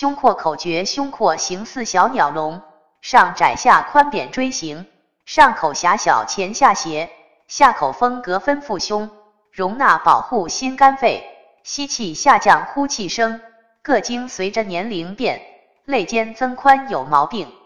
[0.00, 2.62] 胸廓口诀：胸廓形似小鸟笼，
[3.02, 4.86] 上窄下宽扁锥形，
[5.26, 7.10] 上口狭小前下斜，
[7.48, 9.10] 下口风格分腹胸，
[9.52, 11.22] 容纳保护心肝肺。
[11.64, 13.42] 吸气下降呼气升，
[13.82, 15.42] 各经随着年龄变，
[15.84, 17.59] 肋间增宽有毛病。